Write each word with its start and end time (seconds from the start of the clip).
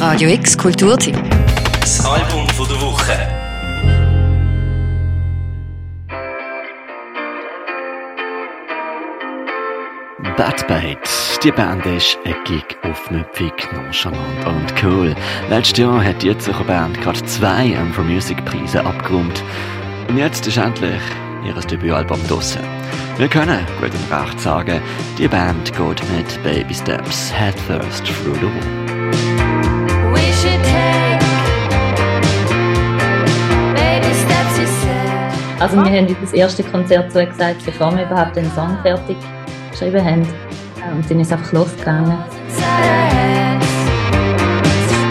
Radio 0.00 0.30
X 0.30 0.56
Kulturtipp. 0.56 1.14
Das 1.78 2.02
Album 2.06 2.48
von 2.56 2.66
der 2.66 2.80
Woche. 2.80 3.12
Bad 10.38 10.66
Bait. 10.66 10.98
Die 11.44 11.52
Band 11.52 11.84
ist 11.84 12.18
eckig, 12.24 12.78
aufmüpfig, 12.82 13.52
nonchalant 13.74 14.46
und 14.46 14.72
cool. 14.82 15.14
Letztes 15.50 15.80
Jahr 15.80 16.02
hat 16.02 16.22
die 16.22 16.36
Zürcher 16.38 16.64
Band 16.64 16.98
gerade 17.02 17.22
zwei 17.26 17.76
For 17.92 18.02
Music 18.02 18.42
Preise 18.46 18.82
abgeräumt. 18.82 19.44
Und 20.08 20.16
jetzt 20.16 20.46
ist 20.46 20.56
endlich 20.56 21.02
ihr 21.46 21.52
Debütalbum 21.52 22.26
draussen. 22.26 22.62
Wir 23.18 23.28
können 23.28 23.66
gut 23.78 23.90
und 23.90 24.18
recht 24.18 24.40
sagen, 24.40 24.80
die 25.18 25.28
Band 25.28 25.76
geht 25.76 26.02
mit 26.16 26.42
Baby 26.42 26.72
Steps 26.72 27.30
headfirst 27.34 28.06
through 28.06 28.36
the 28.36 28.46
wall. 28.46 28.99
Also 35.60 35.76
wir 35.76 35.92
haben 35.92 36.16
das 36.22 36.32
erste 36.32 36.62
Konzert 36.62 37.12
so 37.12 37.18
gesagt, 37.18 37.66
bevor 37.66 37.94
wir 37.94 38.06
überhaupt 38.06 38.34
den 38.34 38.50
Song 38.52 38.78
fertig 38.82 39.18
geschrieben 39.70 40.02
haben. 40.02 40.22
Und 40.90 41.10
dann 41.10 41.20
ist 41.20 41.26
es 41.26 41.32
einfach 41.34 41.52
losgegangen. 41.52 42.16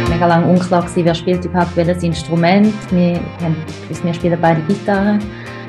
Mega 0.09 0.25
lange 0.25 0.48
unklar 0.48 0.81
gewesen, 0.81 1.05
wer 1.05 1.13
spielt 1.13 1.45
überhaupt 1.45 1.75
welches 1.75 2.02
Instrument. 2.02 2.73
Wir 2.89 3.20
haben 3.44 3.55
wir 4.03 4.13
spielen 4.16 4.39
beide 4.41 4.62
Gitarre 4.62 5.20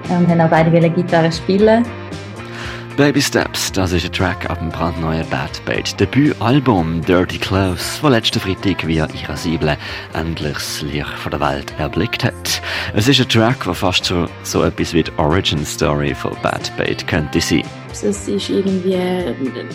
und 0.08 0.26
haben 0.26 0.40
auch 0.40 0.48
beide 0.48 0.70
Gitarre 0.90 1.30
spielen. 1.30 1.84
Baby 3.00 3.22
Steps, 3.22 3.72
das 3.72 3.92
ist 3.92 4.04
ein 4.04 4.12
Track 4.12 4.50
ab 4.50 4.58
dem 4.58 4.68
brandneuen 4.68 5.26
Bad 5.30 5.64
Bait 5.64 5.98
Debütalbum 5.98 7.00
Dirty 7.00 7.38
Clothes, 7.38 7.98
das 8.02 8.10
letzten 8.10 8.40
Freitag 8.40 8.86
via 8.86 9.08
Irascible 9.22 9.78
endlich 10.12 10.52
das 10.52 10.82
Licht 10.82 11.08
von 11.08 11.30
der 11.30 11.40
Welt 11.40 11.72
erblickt 11.78 12.22
hat. 12.22 12.60
Es 12.94 13.08
ist 13.08 13.18
ein 13.18 13.28
Track, 13.30 13.64
der 13.64 13.72
fast 13.72 14.04
so, 14.04 14.26
so 14.42 14.62
etwas 14.64 14.92
wie 14.92 15.02
die 15.02 15.12
Origin 15.16 15.64
Story 15.64 16.14
von 16.14 16.32
Bad 16.42 16.70
Bait 16.76 17.08
könnte 17.08 17.40
sein. 17.40 17.62
Es 17.90 18.02
ist 18.02 18.50
irgendwie, 18.50 18.98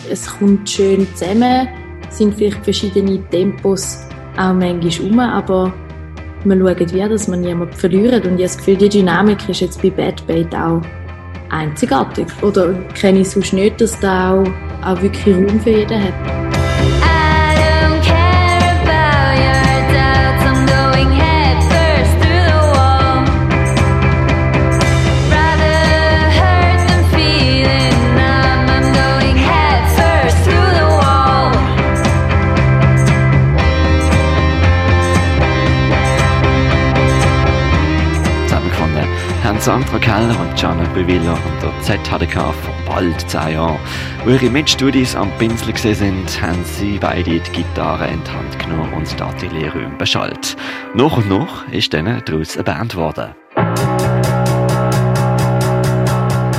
es 0.08 0.24
kommt 0.38 0.70
schön 0.70 1.04
zusammen, 1.16 1.66
es 2.08 2.18
sind 2.18 2.32
vielleicht 2.32 2.62
verschiedene 2.62 3.20
Tempos 3.30 4.06
auch 4.36 4.52
manchmal 4.52 5.10
um, 5.10 5.18
aber 5.18 5.74
wir 6.44 6.56
schauen 6.56 6.92
wie, 6.92 7.08
dass 7.08 7.26
man 7.26 7.40
niemanden 7.40 7.74
verliert 7.74 8.24
und 8.24 8.38
ich 8.38 8.42
habe 8.42 8.42
das 8.44 8.58
Gefühl, 8.58 8.76
die 8.76 8.88
Dynamik 8.88 9.48
ist 9.48 9.62
jetzt 9.62 9.82
bei 9.82 9.90
Bad 9.90 10.24
Bait 10.28 10.54
auch 10.54 10.80
einzigartig. 11.50 12.26
Oder 12.42 12.74
kenne 12.94 13.20
ich 13.20 13.30
sonst 13.30 13.52
nicht, 13.52 13.80
dass 13.80 13.98
da 14.00 14.34
auch, 14.34 14.46
auch 14.84 15.02
wirklich 15.02 15.34
Raum 15.34 15.60
für 15.60 15.70
jeden 15.70 16.02
hat. 16.02 16.45
Sandra 39.66 39.98
Keller 39.98 40.38
und 40.38 40.54
Gianna 40.54 40.88
Bevillo 40.94 41.32
und 41.32 41.60
der 41.60 41.72
ZHDK 41.82 42.34
vor 42.34 42.74
bald 42.86 43.28
zehn 43.28 43.54
Jahren. 43.54 43.80
Wo 44.24 44.30
ihre 44.30 44.48
Mitstudis 44.48 45.16
am 45.16 45.28
Pinsel 45.38 45.76
sind, 45.76 46.40
haben 46.40 46.64
sie 46.64 46.98
beide 46.98 47.40
die 47.40 47.50
Gitarre 47.50 48.06
in 48.06 48.22
die 48.22 48.30
Hand 48.30 48.56
genommen 48.60 48.92
und 48.92 49.10
die 49.10 49.20
Atelierräume 49.20 49.96
beschallt. 49.98 50.56
Nach 50.94 51.16
und 51.16 51.28
nach 51.28 51.66
ist 51.72 51.92
dann 51.92 52.04
daraus 52.24 52.54
eine 52.54 52.62
Band 52.62 52.92
geworden. 52.92 53.34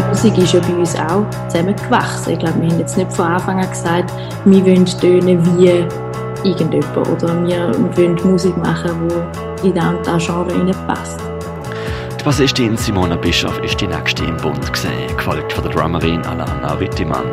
Musik 0.09 0.37
ist 0.39 0.53
ja 0.53 0.59
bei 0.59 0.73
uns 0.73 0.93
auch 0.97 1.25
zusammengewachsen. 1.47 2.33
Ich 2.33 2.39
glaube, 2.39 2.61
wir 2.61 2.69
haben 2.71 2.79
jetzt 2.79 2.97
nicht 2.97 3.13
von 3.13 3.27
Anfang 3.27 3.61
an 3.61 3.69
gesagt, 3.69 4.11
wir 4.43 4.65
wollen 4.65 4.85
tönen 4.85 5.57
wie 5.57 5.85
irgendjemand 6.43 7.07
oder 7.07 7.47
wir 7.47 7.71
wollen 7.95 8.15
Musik 8.29 8.57
machen, 8.57 9.07
die 9.63 9.69
in 9.69 9.75
das 9.75 10.51
und 10.51 10.75
das 10.89 11.36
Reinpasst. 12.27 12.57
Die 12.57 12.63
Bassistin 12.63 12.77
Simona 12.77 13.15
Bischoff 13.15 13.57
ist 13.59 13.79
die 13.79 13.87
nächste 13.87 14.25
im 14.25 14.37
Bund 14.37 14.73
gesehen, 14.73 15.15
gefolgt 15.15 15.53
von 15.53 15.63
der 15.63 15.73
Drummerin 15.73 16.25
Alana 16.25 16.79
Wittimann. 16.79 17.25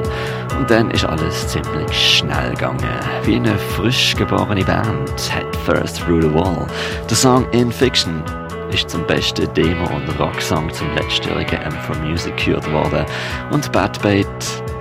Und 0.56 0.70
dann 0.70 0.90
ist 0.92 1.04
alles 1.04 1.48
ziemlich 1.48 1.92
schnell 1.92 2.50
gegangen. 2.50 2.78
Wie 3.24 3.36
eine 3.36 3.58
frisch 3.58 4.14
geborene 4.14 4.64
Band, 4.64 5.10
Head 5.30 5.56
First 5.64 6.00
Through 6.00 6.22
the 6.22 6.34
Wall. 6.34 6.66
Der 7.10 7.16
Song 7.16 7.44
In 7.50 7.72
Fiction 7.72 8.22
ist 8.70 8.88
zum 8.88 9.04
besten 9.06 9.52
Demo- 9.54 9.90
und 9.94 10.08
Rocksong 10.18 10.72
zum 10.72 10.92
letztjährigen 10.94 11.58
M4 11.58 11.98
Music 12.00 12.36
gekürt 12.36 12.70
worden. 12.72 13.04
Und 13.50 13.70
Bad 13.72 14.00
Bait 14.02 14.26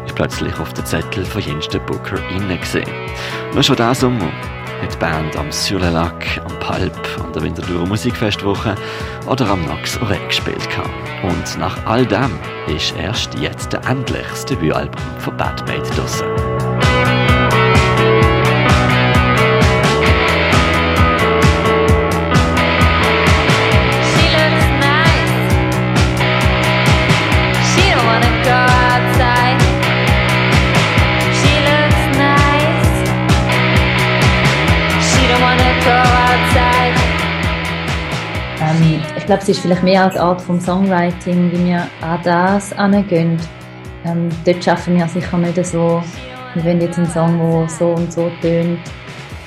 ist 0.06 0.16
plötzlich 0.16 0.58
auf 0.60 0.74
den 0.74 0.86
Zettel 0.86 1.26
von 1.26 1.42
jensten 1.42 1.84
Booker 1.86 2.18
innen 2.36 2.60
gesehen. 2.60 2.90
Nur 3.54 3.64
schon 3.64 3.76
diesen 3.76 3.96
Sommer 3.96 4.32
die 4.88 4.98
Band 4.98 5.36
am 5.36 5.52
Sur 5.52 5.80
le 5.80 5.90
Lac, 5.90 6.42
am 6.44 6.60
Palp, 6.60 6.94
an 7.24 7.32
der 7.34 7.44
Winterthur 7.44 7.86
Musikfestwoche 7.86 8.76
oder 9.28 9.50
am 9.50 9.66
Nox 9.66 9.98
Ore 10.02 10.18
gespielt 10.28 10.70
gehabt. 10.70 10.90
Und 11.24 11.60
nach 11.60 11.78
all 11.86 12.06
dem 12.06 12.40
ist 12.68 12.96
erst 12.98 13.38
jetzt 13.40 13.74
endlich 13.74 14.28
das 14.30 14.46
Debütalbum 14.46 15.02
von 15.20 15.38
Bad 15.38 15.66
Bait 15.66 15.84
draussen. 15.98 16.53
Ähm, 38.74 39.02
ich 39.18 39.26
glaube, 39.26 39.42
es 39.42 39.50
ist 39.50 39.60
vielleicht 39.60 39.84
mehr 39.84 40.04
als 40.04 40.18
Art 40.18 40.42
vom 40.42 40.60
Songwriting, 40.60 41.52
wie 41.52 41.66
wir 41.66 41.88
an 42.02 42.20
das 42.24 42.74
angehen. 42.74 43.38
Ähm, 44.06 44.30
dort 44.46 44.64
schaffen 44.64 44.98
wir 44.98 45.08
sicher 45.08 45.38
nicht 45.38 45.66
so, 45.66 46.04
wir 46.54 46.64
wollen 46.64 46.82
jetzt 46.82 46.98
einen 46.98 47.10
Song, 47.10 47.38
der 47.38 47.70
so 47.70 47.92
und 47.94 48.12
so 48.12 48.32
tönt, 48.42 48.80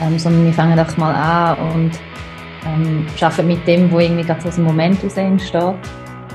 ähm, 0.00 0.19
sondern 0.19 0.44
wir 0.44 0.53
fangen 0.53 0.78
einfach 0.78 0.97
mal 0.97 1.15
an 1.15 1.72
und 1.72 1.91
ähm, 2.66 3.06
arbeiten 3.20 3.47
mit 3.47 3.66
dem, 3.66 3.91
wo 3.91 3.98
irgendwie 3.98 4.25
so 4.25 4.48
aus 4.48 4.56
dem 4.56 4.65
Moment 4.65 4.98
heraus 4.98 5.16
entsteht. 5.16 5.75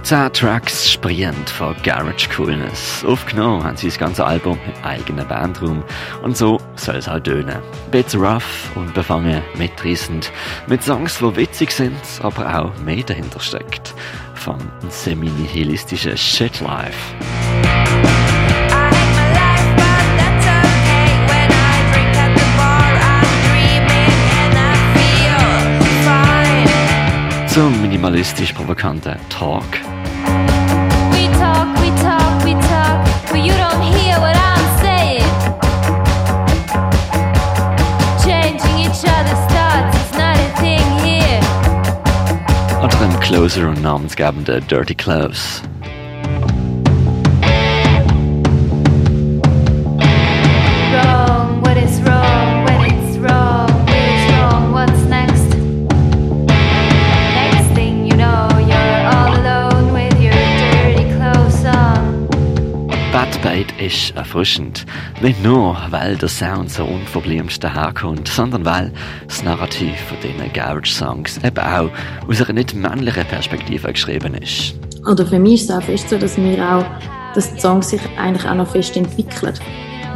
Zehn 0.04 0.34
Tracks 0.34 0.92
sprühend 0.92 1.50
von 1.50 1.76
Garage 1.84 2.28
Coolness. 2.36 3.06
Aufgenommen 3.06 3.64
haben 3.64 3.78
sie 3.78 3.88
das 3.88 4.00
ganze 4.00 4.26
Album 4.26 4.58
mit 4.66 4.84
eigenem 4.84 5.28
Bandraum. 5.28 5.84
Und 6.24 6.36
so 6.36 6.60
soll 6.76 6.96
es 6.96 7.08
halt 7.08 7.26
tönen. 7.26 7.60
Bisschen 7.92 8.22
rough, 8.22 8.72
unbefangen, 8.76 9.44
mitreißend. 9.58 10.32
Mit 10.68 10.84
Songs, 10.84 11.20
die 11.20 11.36
witzig 11.36 11.72
sind, 11.72 12.02
aber 12.22 12.60
auch 12.60 12.78
mehr 12.80 13.04
dahinter 13.04 13.40
steckt. 13.40 13.94
Vom 14.34 14.58
semi-nihilistischen 14.90 16.18
Shit 16.18 16.60
Life. 16.62 16.98
I 27.54 27.66
hate 27.84 28.02
my 28.02 29.91
dem 43.52 43.62
Closer 43.62 43.70
und 43.70 43.82
namensgebenden 43.82 44.66
Dirty 44.68 44.96
Clothes. 44.96 45.62
Ist 63.92 64.16
erfrischend. 64.16 64.86
Nicht 65.22 65.44
nur, 65.44 65.76
weil 65.90 66.16
der 66.16 66.30
Sound 66.30 66.72
so 66.72 66.86
unverblümt 66.86 67.62
daherkommt, 67.62 68.26
sondern 68.30 68.64
weil 68.64 68.94
das 69.28 69.44
Narrativ 69.44 70.00
von 70.08 70.18
diesen 70.24 70.54
Garage-Songs 70.54 71.40
eben 71.44 71.58
auch 71.58 71.90
aus 72.26 72.42
einer 72.42 72.54
nicht 72.54 72.74
männlichen 72.74 73.26
Perspektive 73.26 73.92
geschrieben 73.92 74.36
ist. 74.36 74.76
Oder 75.06 75.26
für 75.26 75.40
mich 75.40 75.56
ist 75.56 75.70
es 75.70 75.76
auch 75.76 75.84
fest 75.84 76.10
so, 76.10 76.18
dass 76.18 76.38
wir 76.38 76.58
auch, 76.64 76.86
dass 77.36 77.54
die 77.54 77.60
Songs 77.60 77.90
sich 77.90 78.00
eigentlich 78.18 78.48
auch 78.48 78.56
noch 78.56 78.72
fest 78.72 78.96
entwickeln. 78.96 79.56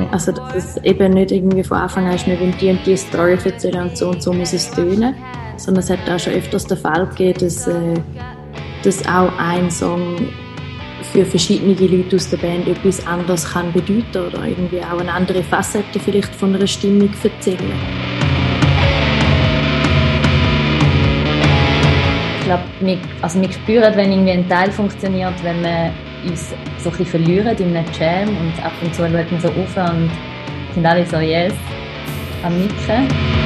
Also, 0.09 0.31
dass 0.31 0.77
es 0.77 0.83
eben 0.85 1.11
nicht 1.13 1.31
irgendwie 1.31 1.63
von 1.63 1.79
Anfang 1.79 2.07
an 2.07 2.15
ist, 2.15 2.25
wir 2.27 2.39
wollen 2.39 2.55
die 2.61 2.69
und 2.69 2.79
die 2.85 2.95
Story 2.95 3.37
erzählen 3.43 3.89
und 3.89 3.97
so 3.97 4.09
und 4.09 4.23
so 4.23 4.31
muss 4.31 4.53
es 4.53 4.71
tönen, 4.71 5.15
sondern 5.57 5.83
es 5.83 5.89
hat 5.89 6.09
auch 6.09 6.19
schon 6.19 6.31
öfters 6.31 6.65
den 6.65 6.77
Fall 6.77 7.07
gegeben, 7.07 7.39
dass, 7.41 7.67
äh, 7.67 7.93
dass 8.83 9.05
auch 9.05 9.37
ein 9.37 9.69
Song 9.69 10.29
für 11.11 11.25
verschiedene 11.25 11.73
Leute 11.73 12.15
aus 12.15 12.29
der 12.29 12.37
Band 12.37 12.67
etwas 12.67 13.05
anderes 13.05 13.45
kann 13.51 13.71
bedeuten 13.71 14.27
oder 14.27 14.45
irgendwie 14.45 14.81
auch 14.81 14.99
eine 14.99 15.11
andere 15.11 15.43
Facette 15.43 15.99
vielleicht 15.99 16.33
von 16.35 16.55
einer 16.55 16.67
Stimmung 16.67 17.09
erzählen. 17.23 17.73
Ich 22.39 22.45
glaube, 22.45 22.63
wir, 22.81 22.97
also 23.21 23.41
wir 23.41 23.51
spüren, 23.51 23.95
wenn 23.95 24.11
irgendwie 24.11 24.31
ein 24.33 24.47
Teil 24.47 24.71
funktioniert, 24.71 25.33
wenn 25.43 25.63
wir 25.63 25.91
uns 26.29 26.49
so 26.77 26.89
ein 26.89 26.97
bisschen 26.97 27.05
verlieren 27.05 27.57
in 27.57 27.75
einem 27.75 27.85
Jam 27.97 28.29
und 28.29 28.63
ab 28.63 28.73
und 28.81 28.93
zu 28.93 29.01
schauen 29.01 29.13
wir 29.13 29.25
so 29.39 29.47
auf 29.49 29.91
und 29.91 30.11
sind 30.73 30.85
alle 30.85 31.05
so 31.05 31.17
yes 31.17 31.53
am 32.43 32.59
Nicken. 32.59 33.44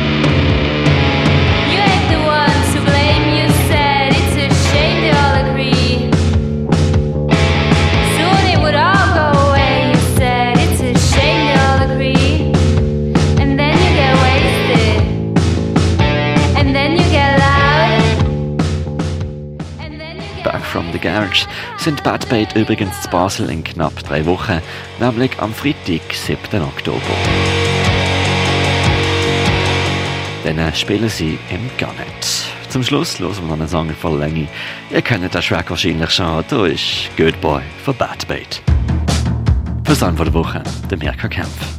From 20.70 20.92
the 20.92 21.00
Garage 21.00 21.48
sind 21.78 22.04
Bad 22.04 22.30
Bait 22.30 22.56
übrigens 22.56 23.02
zu 23.02 23.10
Basel 23.10 23.50
in 23.50 23.64
knapp 23.64 23.96
drei 24.04 24.26
Wochen, 24.26 24.62
nämlich 25.00 25.32
am 25.40 25.54
Freitag, 25.54 26.02
7. 26.14 26.62
Oktober. 26.62 27.00
Dann 30.44 30.74
spielen 30.76 31.10
sie 31.10 31.40
im 31.50 31.70
Garnet. 31.78 32.46
Zum 32.70 32.84
Schluss 32.84 33.20
hören 33.20 33.36
wir 33.36 33.48
noch 33.48 33.54
einen 33.54 33.68
Song 33.68 33.90
von 33.90 34.20
Länge. 34.20 34.48
Ihr 34.92 35.02
kennt 35.02 35.24
den 35.24 35.42
Track 35.42 35.70
wahrscheinlich 35.70 36.12
schon. 36.12 36.44
Da 36.48 36.66
ist 36.66 37.10
Good 37.18 37.42
Boy 37.42 37.62
von 37.84 37.96
Bad 37.96 38.28
Bait. 38.28 38.62
Song 39.96 40.16
von 40.16 40.26
der 40.26 40.34
Woche, 40.34 40.64
der 40.90 40.98
Mirka 41.00 41.28
Kempf. 41.28 41.79